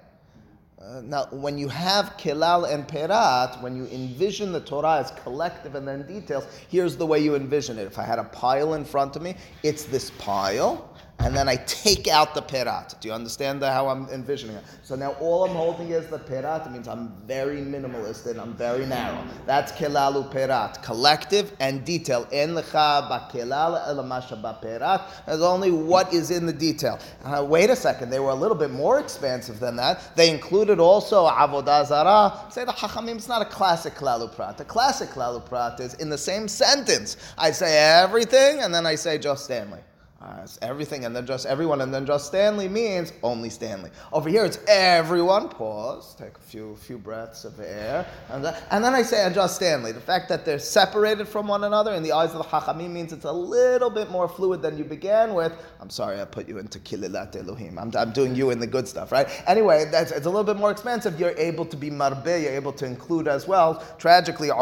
[0.85, 5.77] Uh, now, when you have kilal and perat, when you envision the Torah as collective
[5.77, 7.87] and then details, here's the way you envision it.
[7.87, 10.92] If I had a pile in front of me, it's this pile,
[11.25, 12.97] and then I take out the perat.
[13.01, 14.65] Do you understand how I'm envisioning it?
[14.83, 16.67] So now all I'm holding is the perat.
[16.67, 19.25] It means I'm very minimalist and I'm very narrow.
[19.47, 22.27] That's kelalu perat, collective and detail.
[22.33, 25.27] En lecha elamasha.
[25.27, 26.99] There's only what is in the detail.
[27.25, 30.17] Uh, wait a second, they were a little bit more expansive than that.
[30.17, 32.51] They included also avodah zarah.
[32.51, 34.59] Say the hachamim is not a classic kelalu prat.
[34.59, 37.17] The classic kelalu prat is in the same sentence.
[37.39, 39.79] I say everything and then I say just Stanley.
[40.23, 43.91] Uh, everything and then just everyone and then just Stanley means only Stanley.
[44.13, 45.49] Over here it's everyone.
[45.49, 46.15] Pause.
[46.15, 49.57] Take a few few breaths of air, and then, and then I say and just
[49.57, 49.91] Stanley.
[49.91, 53.13] The fact that they're separated from one another in the eyes of the Chachamim means
[53.13, 55.53] it's a little bit more fluid than you began with.
[55.81, 57.77] I'm sorry, I put you into Kililat Elohim.
[57.77, 59.29] I'm, I'm doing you in the good stuff, right?
[59.49, 61.19] Anyway, that's it's a little bit more expensive.
[61.19, 62.27] You're able to be marbe.
[62.27, 63.83] You're able to include as well.
[63.99, 64.57] Tragically, If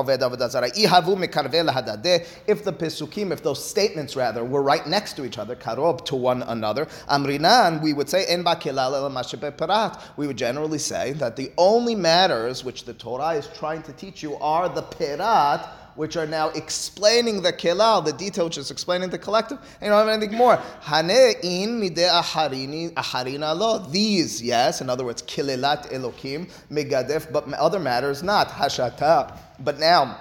[2.65, 6.43] the pesukim, if those statements rather, were right next to each other karob to one
[6.43, 6.87] another.
[7.09, 10.01] Amrinan, we would say en parat.
[10.17, 14.23] We would generally say that the only matters which the Torah is trying to teach
[14.23, 19.11] you are the perat which are now explaining the kelal, the detail which is explaining
[19.11, 20.57] the collective, and you don't have anything more.
[20.83, 23.79] Hane in mide aharini aharina lo.
[23.79, 29.37] These, yes, in other words, kilelat elokim megadef, but other matters not hashata.
[29.59, 30.19] But now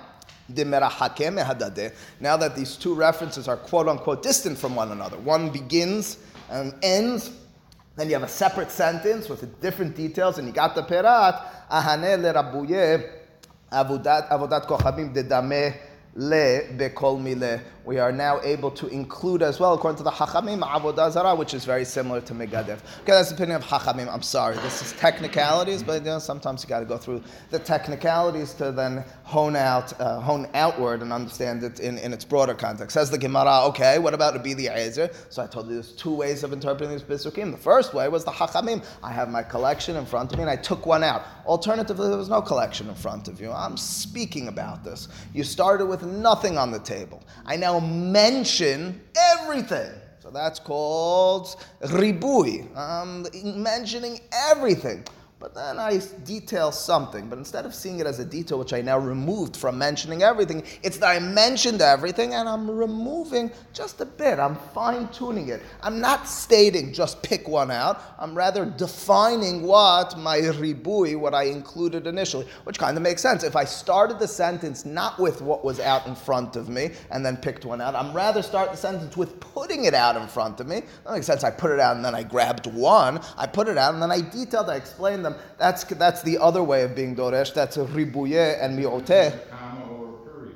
[2.19, 6.17] now that these two references are quote unquote distant from one another, one begins
[6.49, 7.31] and ends,
[7.95, 12.21] then you have a separate sentence with different details, and you got the perat, ahane
[12.21, 12.33] le
[13.71, 15.75] Avodat avodat kochavim dedameh
[16.15, 17.61] le bekol mile.
[17.85, 21.55] We are now able to include as well, according to the Hachamim, avodah zara, which
[21.55, 22.77] is very similar to megadev.
[23.01, 24.13] Okay, that's the opinion of Hachamim.
[24.13, 27.57] I'm sorry, this is technicalities, but you know, sometimes you got to go through the
[27.57, 32.53] technicalities to then hone out, uh, hone outward and understand it in, in its broader
[32.53, 32.93] context.
[32.93, 35.09] Says the Gemara, okay, what about Rabbi Eliezer?
[35.29, 37.49] So I told you there's two ways of interpreting these Bisukim.
[37.49, 38.85] The first way was the Hachamim.
[39.01, 41.25] I have my collection in front of me and I took one out.
[41.47, 43.51] Alternatively, there was no collection in front of you.
[43.51, 45.07] I'm speaking about this.
[45.33, 47.23] You started with nothing on the table.
[47.45, 49.91] I now mention everything.
[50.19, 52.67] So that's called ribui.
[52.75, 53.25] I'm
[53.63, 55.05] mentioning everything.
[55.39, 57.29] But then I detail something.
[57.29, 60.63] But instead of seeing it as a detail, which I now removed from mentioning everything,
[60.83, 64.37] it's that I mentioned everything and I'm removing just a bit.
[64.37, 65.61] I'm fine tuning it.
[65.81, 68.01] I'm not stating just pick one out.
[68.19, 73.45] I'm rather defining what my ribui, what I included initially, which kind of makes sense.
[73.45, 77.25] If I started the sentence not with what was out in front of me and
[77.25, 80.59] then picked one out, I'm rather start the sentence with putting it out in front
[80.59, 80.81] of me.
[81.05, 81.45] That makes sense.
[81.45, 83.21] I put it out and then I grabbed one.
[83.37, 85.39] I put it out and then I detailed, I explained them.
[85.57, 87.53] That's, that's the other way of being Doresh.
[87.53, 89.49] That's a ribuye and mi'oteh.
[89.49, 90.55] Comma or a period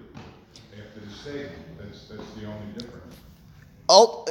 [0.77, 1.77] after the statement.
[1.79, 3.15] That's, that's the only difference.
[3.89, 4.25] Oh,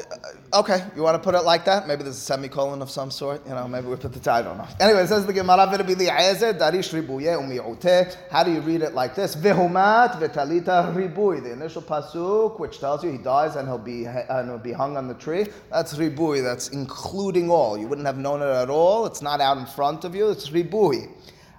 [0.55, 0.85] okay.
[0.95, 1.87] You want to put it like that?
[1.87, 3.47] Maybe there's a semicolon of some sort.
[3.47, 4.61] You know, maybe we put the I don't.
[4.81, 8.17] Anyway, it says the Gemara darish ribuye.
[8.31, 9.35] How do you read it like this?
[9.37, 11.43] Vehumat v'talita ribui.
[11.43, 14.97] The initial pasuk, which tells you he dies and he'll be and he'll be hung
[14.97, 15.47] on the tree.
[15.71, 16.43] That's ribui.
[16.43, 17.77] That's including all.
[17.79, 19.07] You wouldn't have known it at all.
[19.07, 20.31] It's not out in front of you.
[20.31, 21.11] It's ribui.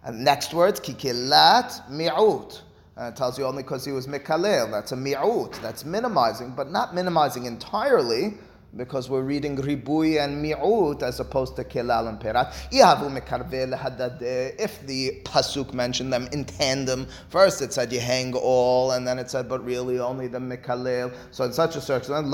[0.03, 2.61] And next words, kikilat mi'ut.
[2.95, 4.69] It tells you only because he was mikalel.
[4.69, 5.59] That's a mi'ut.
[5.61, 8.35] That's minimizing, but not minimizing entirely
[8.75, 12.53] because we're reading ribui and mi'ut as opposed to kelal and perat.
[12.73, 19.07] Eh, if the pasuk mentioned them in tandem, first it said you hang all, and
[19.07, 21.13] then it said, but really only the mikalel.
[21.31, 22.27] So in such a circumstance.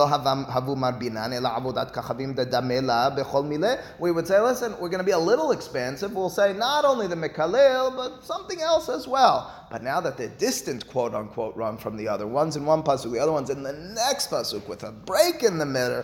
[3.99, 6.13] We would say, listen, we're going to be a little expansive.
[6.13, 9.60] We'll say not only the mikalel, but something else as well.
[9.69, 13.12] But now that they're distant, quote unquote, run from the other, one's in one pasuk,
[13.12, 16.04] the other one's in the next pasuk with a break in the middle.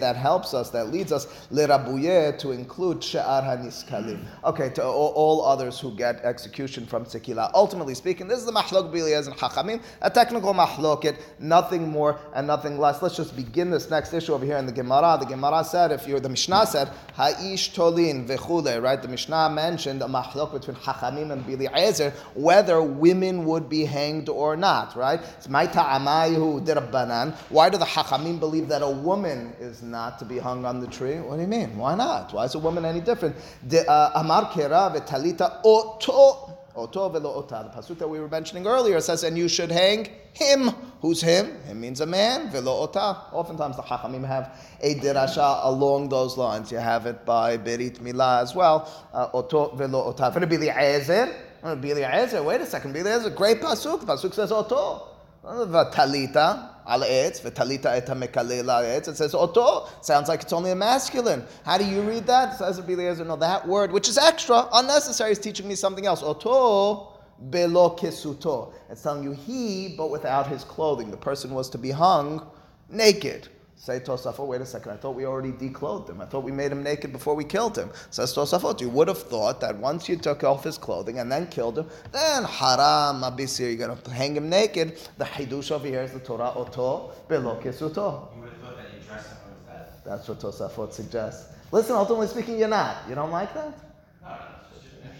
[0.00, 4.24] That helps us, that leads us to include she'ar haniskalim.
[4.44, 7.50] Okay, to all, all, others who get execution from sekila.
[7.54, 12.46] Ultimately speaking, this is the mahlok biliyaz and chachamim, a technical mahloket, nothing more and
[12.46, 13.02] nothing less.
[13.02, 15.16] Let's just begin this next issue over here in the Gemara.
[15.18, 19.00] The Gemara said, if you're the Mishnah said, ha'ish tolin vechule, right?
[19.00, 24.56] The Mishnah mentioned a mahlok between Chachamim and Biliezer whether women would be hanged or
[24.56, 25.20] not, right?
[25.36, 27.34] It's my ta'amayu dirabbanan.
[27.54, 30.88] Why do the Chachamim believe that a woman is not to be hung on the
[30.88, 31.20] tree?
[31.20, 31.76] What do you mean?
[31.76, 32.32] Why not?
[32.34, 33.36] Why is a woman any different?
[33.72, 37.70] Uh, Amar kera v'talita oto Oto velo ota.
[37.72, 40.70] The pasuk that we were mentioning earlier says, and you should hang him.
[41.00, 41.54] Who's him?
[41.62, 42.50] Him means a man.
[42.50, 43.18] Velo ota.
[43.30, 46.72] Oftentimes the Chachamim have a dirasha along those lines.
[46.72, 48.90] You have it by Berit Milah as well.
[49.12, 50.32] Uh, oto velo ota.
[50.34, 52.92] Bili Ezer, Bili Ezer, wait a second.
[52.92, 54.00] Bili Ezer, great pasuk.
[54.00, 55.06] The pasuk says oto.
[55.44, 57.36] Talita It
[59.16, 59.88] says oto.
[60.02, 61.44] Sounds like it's only a masculine.
[61.64, 62.58] How do you read that?
[62.58, 66.22] Says Rabbi Eliezer, no, that word, which is extra, unnecessary, is teaching me something else.
[66.22, 67.14] Oto
[67.50, 68.72] belo kesuto.
[68.90, 71.10] It's telling you he, but without his clothing.
[71.10, 72.46] The person was to be hung
[72.88, 73.48] naked.
[73.76, 76.20] Say Tosafot, wait a second, I thought we already declothed him.
[76.20, 77.90] I thought we made him naked before we killed him.
[78.10, 81.46] Says Tosafot, you would have thought that once you took off his clothing and then
[81.48, 84.98] killed him, then haram abisir, you're going to hang him naked.
[85.18, 88.34] The hidush over here is the Torah oto below kesuto.
[88.34, 90.04] You would have thought that you dressed him with that.
[90.04, 91.52] That's what Tosafot suggests.
[91.70, 93.08] Listen, ultimately speaking, you're not.
[93.08, 93.93] You don't like that?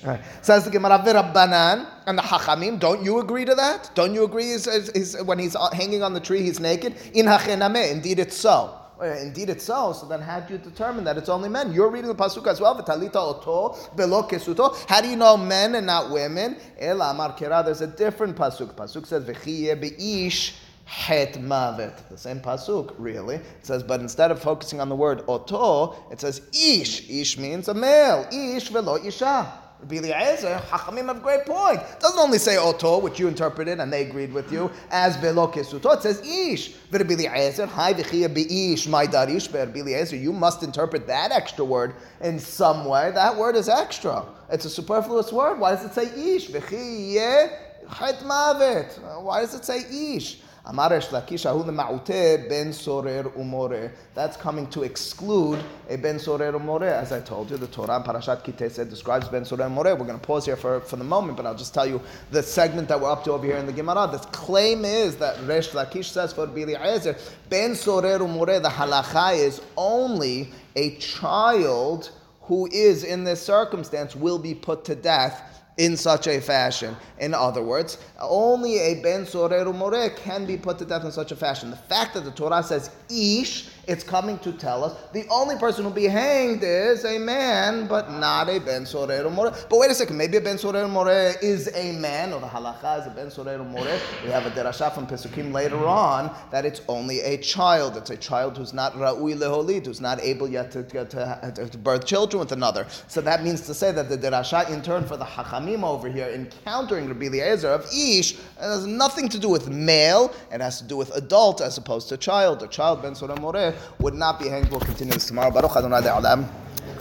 [0.04, 0.20] Right.
[0.42, 2.78] Says the Gemara Rabbanan and the Hachamim.
[2.78, 3.90] Don't you agree to that?
[3.94, 4.52] Don't you agree?
[4.52, 6.94] He's, he's, when he's hanging on the tree, he's naked.
[7.14, 8.80] In Hachename, indeed it's so.
[9.02, 9.92] Indeed, it's so.
[9.92, 11.72] So then, how do you determine that it's only men?
[11.72, 12.80] You're reading the pasuk as well.
[12.80, 14.76] V'talita oto belo kesuto.
[14.88, 16.56] How do you know men and not women?
[16.78, 17.34] Ela amar.
[17.36, 18.74] There's a different pasuk.
[18.74, 20.52] Pasuk says v'chiye beish
[20.84, 22.08] het mavet.
[22.08, 23.36] The same pasuk, really.
[23.36, 27.10] It says, but instead of focusing on the word oto, it says ish.
[27.10, 28.28] Ish means a male.
[28.30, 29.60] Ish velo isha.
[29.80, 31.80] Rabbi Eliezer, Hachamim have great point.
[31.80, 35.46] It doesn't only say oto, which you interpreted and they agreed with you, as velo
[35.46, 35.94] kesuto.
[35.94, 36.74] It says ish.
[36.90, 40.16] Rabbi Eliezer, hi v'chiyah be'ish, my darish Rabbi Eliezer.
[40.16, 43.10] You must interpret that extra word in some way.
[43.10, 44.24] That word is extra.
[44.50, 45.58] It's a superfluous word.
[45.58, 46.48] Why does it say ish?
[46.48, 47.50] V'chiyah
[47.88, 49.22] het mavet.
[49.22, 49.84] Why does it say
[50.16, 50.38] ish?
[50.66, 53.90] Amar Resh Lakish ahu lema'uteh ben sorer umore.
[54.14, 56.90] That's coming to exclude a ben sorer umore.
[56.90, 59.98] As I told you, the Torah in Parashat Ki Teitzei describes ben sorer umore.
[59.98, 62.00] We're going to pause here for, for the moment, but I'll just tell you
[62.30, 64.08] the segment that we're up to over here in the Gemara.
[64.10, 67.18] This claim is that Resh Lakish says for Bili Ezer,
[67.50, 72.10] ben sorer umore, the halacha is only a child
[72.40, 76.96] who is in this circumstance will be put to death in such a fashion.
[77.18, 81.32] In other words, only a ben sorer more can be put to death in such
[81.32, 81.70] a fashion.
[81.70, 85.84] The fact that the Torah says ish, it's coming to tell us the only person
[85.84, 89.50] who will be hanged is a man, but not a ben sorer more.
[89.50, 93.00] But wait a second, maybe a ben sorer more is a man, or the halacha
[93.00, 93.86] is a ben sorer more.
[94.24, 97.96] We have a derasha from Pesukim later on that it's only a child.
[97.96, 101.78] It's a child who's not ra'ui leholid, who's not able yet to, to, to, to
[101.78, 102.86] birth children with another.
[103.08, 106.28] So that means to say that the derasha in turn for the hachamim over here
[106.28, 110.34] encountering Rabbi Eliezer of ish has nothing to do with male.
[110.52, 112.62] It has to do with adult as opposed to child.
[112.62, 114.70] A child ben sorer more would not be hanged.
[114.70, 115.50] We'll continue this tomorrow.
[115.50, 116.02] Baruch Adonai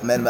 [0.04, 0.24] Amen.